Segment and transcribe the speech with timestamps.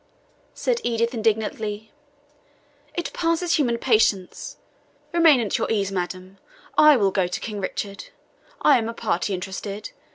[0.55, 1.91] said Edith indignantly;
[2.95, 4.57] "it passes human patience.
[5.13, 6.39] Remain at your ease, madam;
[6.75, 8.05] I will go to King Richard.
[8.63, 9.91] I am a party interested.